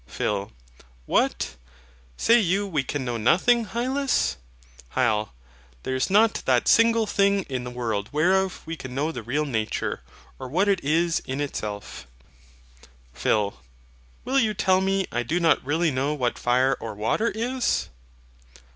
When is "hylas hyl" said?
3.67-5.29